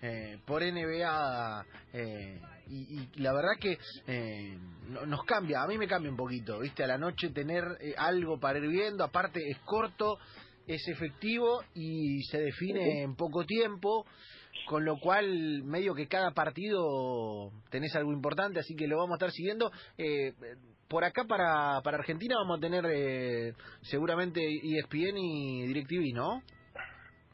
eh, 0.00 0.38
por 0.46 0.62
NBA 0.62 1.66
eh, 1.92 2.40
y, 2.68 3.00
y 3.00 3.08
la 3.20 3.32
verdad 3.32 3.52
que 3.60 3.78
eh, 4.06 4.58
no- 4.88 5.06
nos 5.06 5.24
cambia, 5.24 5.62
a 5.62 5.66
mí 5.66 5.78
me 5.78 5.86
cambia 5.88 6.10
un 6.10 6.16
poquito, 6.16 6.60
¿viste? 6.60 6.84
A 6.84 6.86
la 6.86 6.98
noche 6.98 7.30
tener 7.30 7.64
eh, 7.80 7.94
algo 7.96 8.38
para 8.38 8.58
ir 8.58 8.68
viendo, 8.68 9.04
aparte 9.04 9.40
es 9.48 9.58
corto, 9.64 10.18
es 10.66 10.86
efectivo 10.88 11.62
y 11.74 12.22
se 12.24 12.38
define 12.40 13.02
en 13.02 13.14
poco 13.16 13.44
tiempo. 13.44 14.06
Con 14.66 14.84
lo 14.84 14.98
cual, 14.98 15.62
medio 15.64 15.94
que 15.94 16.08
cada 16.08 16.32
partido 16.32 17.52
tenés 17.70 17.94
algo 17.94 18.10
importante, 18.12 18.58
así 18.58 18.74
que 18.74 18.86
lo 18.88 18.96
vamos 18.96 19.12
a 19.12 19.16
estar 19.16 19.30
siguiendo. 19.30 19.70
Eh, 19.98 20.32
por 20.88 21.04
acá 21.04 21.24
para, 21.24 21.80
para 21.82 21.98
Argentina 21.98 22.36
vamos 22.36 22.58
a 22.58 22.60
tener 22.60 22.84
eh, 22.88 23.52
seguramente 23.82 24.40
ESPN 24.42 25.18
y 25.18 25.66
DirecTV, 25.66 26.14
¿no? 26.14 26.42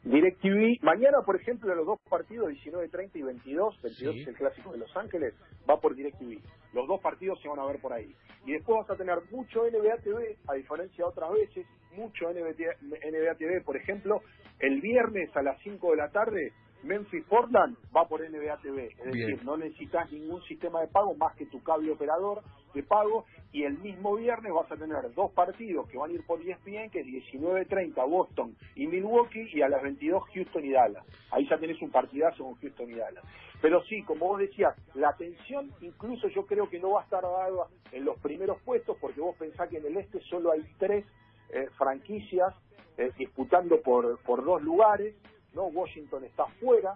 DirecTV, 0.03 0.79
mañana 0.83 1.21
por 1.25 1.35
ejemplo 1.35 1.73
los 1.73 1.85
dos 1.85 1.99
partidos 2.09 2.49
19, 2.49 2.89
30 2.89 3.17
y 3.17 3.21
22, 3.21 3.81
22 3.81 4.15
Sí. 4.15 4.21
es 4.21 4.27
el 4.27 4.35
clásico 4.35 4.71
de 4.71 4.79
Los 4.79 4.95
Ángeles, 4.97 5.33
va 5.69 5.79
por 5.79 5.95
DirecTV. 5.95 6.39
Los 6.73 6.87
dos 6.87 6.99
partidos 7.01 7.39
se 7.41 7.47
van 7.47 7.59
a 7.59 7.65
ver 7.65 7.79
por 7.79 7.93
ahí. 7.93 8.13
Y 8.45 8.51
después 8.53 8.79
vas 8.79 8.89
a 8.89 8.97
tener 8.97 9.19
mucho 9.31 9.63
NBA 9.63 9.97
TV, 10.03 10.37
a 10.47 10.53
diferencia 10.55 11.05
de 11.05 11.09
otras 11.09 11.31
veces, 11.31 11.65
mucho 11.95 12.25
NBA, 12.29 12.75
NBA 12.81 13.35
TV, 13.37 13.61
por 13.61 13.77
ejemplo, 13.77 14.21
el 14.59 14.81
viernes 14.81 15.29
a 15.35 15.41
las 15.41 15.57
5 15.61 15.91
de 15.91 15.97
la 15.97 16.09
tarde 16.11 16.51
Memphis 16.83 17.23
Portland 17.25 17.77
va 17.95 18.07
por 18.07 18.21
NBA 18.21 18.57
TV, 18.57 18.87
es 18.87 19.11
Bien. 19.11 19.27
decir, 19.27 19.45
no 19.45 19.57
necesitas 19.57 20.11
ningún 20.11 20.41
sistema 20.43 20.81
de 20.81 20.87
pago 20.87 21.15
más 21.15 21.35
que 21.35 21.45
tu 21.45 21.63
cable 21.63 21.91
operador 21.91 22.43
de 22.73 22.83
pago 22.83 23.25
y 23.51 23.63
el 23.63 23.77
mismo 23.79 24.15
viernes 24.15 24.51
vas 24.51 24.71
a 24.71 24.75
tener 24.75 25.13
dos 25.13 25.31
partidos 25.31 25.87
que 25.89 25.97
van 25.97 26.09
a 26.09 26.13
ir 26.13 26.25
por 26.25 26.41
ESPN, 26.41 26.89
que 26.89 27.01
es 27.01 27.05
19.30 27.33 28.09
Boston 28.09 28.55
y 28.75 28.87
Milwaukee 28.87 29.47
y 29.53 29.61
a 29.61 29.69
las 29.69 29.81
22 29.83 30.23
Houston 30.33 30.65
y 30.65 30.71
Dallas. 30.71 31.05
Ahí 31.31 31.47
ya 31.47 31.57
tenés 31.57 31.81
un 31.81 31.91
partidazo 31.91 32.43
con 32.43 32.55
Houston 32.55 32.89
y 32.89 32.95
Dallas. 32.95 33.23
Pero 33.61 33.81
sí, 33.83 34.01
como 34.03 34.27
vos 34.27 34.39
decías, 34.39 34.75
la 34.95 35.09
atención 35.09 35.71
incluso 35.81 36.27
yo 36.29 36.45
creo 36.45 36.69
que 36.69 36.79
no 36.79 36.91
va 36.91 37.01
a 37.01 37.03
estar 37.03 37.21
dada 37.21 37.67
en 37.91 38.05
los 38.05 38.19
primeros 38.19 38.59
puestos 38.63 38.97
porque 38.99 39.21
vos 39.21 39.35
pensás 39.37 39.69
que 39.69 39.77
en 39.77 39.85
el 39.85 39.97
este 39.97 40.19
solo 40.21 40.51
hay 40.51 40.63
tres 40.79 41.05
eh, 41.49 41.67
franquicias 41.77 42.53
eh, 42.97 43.11
disputando 43.17 43.81
por, 43.81 44.19
por 44.23 44.43
dos 44.43 44.61
lugares, 44.61 45.15
¿no? 45.53 45.65
Washington 45.65 46.23
está 46.25 46.45
fuera 46.59 46.95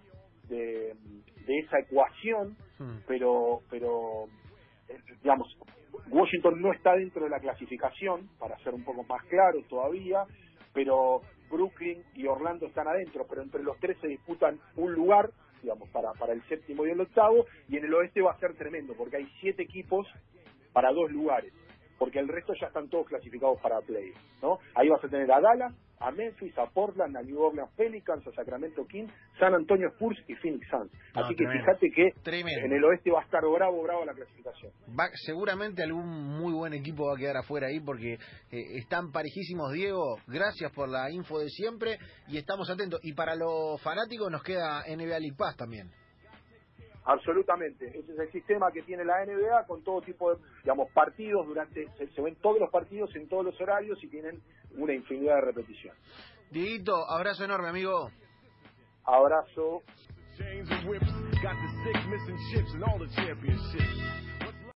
de, 0.49 0.95
de 1.45 1.59
esa 1.59 1.79
ecuación, 1.79 2.55
Hmm. 2.79 2.99
pero, 3.07 3.61
pero 3.69 4.25
eh, 4.87 4.99
digamos, 5.23 5.47
Washington 6.09 6.61
no 6.61 6.71
está 6.71 6.93
dentro 6.95 7.23
de 7.23 7.29
la 7.29 7.39
clasificación, 7.39 8.29
para 8.37 8.57
ser 8.59 8.73
un 8.73 8.83
poco 8.83 9.03
más 9.03 9.23
claro 9.25 9.59
todavía, 9.67 10.25
pero 10.73 11.21
Brooklyn 11.49 12.03
y 12.13 12.27
Orlando 12.27 12.67
están 12.67 12.87
adentro, 12.87 13.25
pero 13.27 13.41
entre 13.41 13.63
los 13.63 13.79
tres 13.79 13.97
se 13.99 14.07
disputan 14.07 14.59
un 14.75 14.93
lugar, 14.93 15.31
digamos, 15.61 15.89
para, 15.89 16.11
para 16.13 16.33
el 16.33 16.43
séptimo 16.47 16.85
y 16.85 16.91
el 16.91 17.01
octavo, 17.01 17.45
y 17.67 17.77
en 17.77 17.85
el 17.85 17.93
oeste 17.95 18.21
va 18.21 18.33
a 18.33 18.39
ser 18.39 18.53
tremendo, 18.55 18.93
porque 18.95 19.17
hay 19.17 19.27
siete 19.41 19.63
equipos 19.63 20.07
para 20.71 20.91
dos 20.91 21.11
lugares, 21.11 21.51
porque 21.97 22.19
el 22.19 22.27
resto 22.27 22.53
ya 22.61 22.67
están 22.67 22.89
todos 22.89 23.07
clasificados 23.07 23.59
para 23.59 23.81
play, 23.81 24.13
¿no? 24.43 24.59
Ahí 24.75 24.87
vas 24.87 25.03
a 25.03 25.09
tener 25.09 25.31
a 25.31 25.41
Dallas, 25.41 25.73
a 25.99 26.11
Memphis, 26.11 26.57
a 26.57 26.67
Portland, 26.69 27.15
a 27.17 27.21
New 27.23 27.39
Orleans 27.41 27.69
Pelicans, 27.75 28.25
a 28.27 28.31
Sacramento 28.33 28.85
Kings, 28.85 29.11
San 29.39 29.53
Antonio 29.55 29.89
Spurs 29.95 30.17
y 30.27 30.35
Phoenix 30.35 30.67
Suns. 30.69 30.91
No, 31.15 31.23
Así 31.25 31.35
que 31.35 31.43
tremendo. 31.43 31.63
fíjate 31.65 31.91
que 31.91 32.11
Tremendo. 32.21 32.65
en 32.65 32.73
el 32.73 32.83
oeste 32.83 33.11
va 33.11 33.21
a 33.21 33.23
estar 33.23 33.41
bravo, 33.41 33.81
bravo 33.83 34.05
la 34.05 34.13
clasificación. 34.13 34.71
Va- 34.99 35.09
seguramente 35.25 35.81
algún 35.83 36.05
muy 36.37 36.53
buen 36.53 36.73
equipo 36.73 37.07
va 37.07 37.13
a 37.15 37.17
quedar 37.17 37.37
afuera 37.37 37.67
ahí 37.67 37.79
porque 37.79 38.13
eh, 38.13 38.19
están 38.77 39.11
parejísimos, 39.11 39.73
Diego. 39.73 40.17
Gracias 40.27 40.71
por 40.71 40.89
la 40.89 41.09
info 41.11 41.39
de 41.39 41.49
siempre 41.49 41.97
y 42.27 42.37
estamos 42.37 42.69
atentos. 42.69 42.99
Y 43.03 43.13
para 43.13 43.35
los 43.35 43.81
fanáticos 43.81 44.31
nos 44.31 44.43
queda 44.43 44.83
NBA 44.87 45.19
League 45.19 45.35
Pass 45.37 45.55
también. 45.57 45.89
Absolutamente. 47.07 47.87
Ese 47.87 48.11
es 48.11 48.19
el 48.19 48.31
sistema 48.33 48.69
que 48.71 48.81
tiene 48.81 49.05
la 49.05 49.25
NBA 49.25 49.65
con 49.65 49.81
todo 49.81 50.01
tipo 50.01 50.35
de, 50.35 50.41
digamos, 50.63 50.91
partidos 50.91 51.47
durante, 51.47 51.87
se, 51.97 52.07
se 52.07 52.21
ven 52.21 52.35
todos 52.41 52.59
los 52.59 52.69
partidos 52.69 53.15
en 53.15 53.29
todos 53.29 53.45
los 53.45 53.59
horarios 53.61 53.97
y 54.03 54.09
tienen 54.09 54.41
una 54.75 54.93
infinidad 54.93 55.35
de 55.35 55.41
repeticiones. 55.41 55.99
Dieguito, 56.51 57.09
abrazo 57.09 57.45
enorme, 57.45 57.69
amigo. 57.69 58.09
Abrazo. 59.05 59.83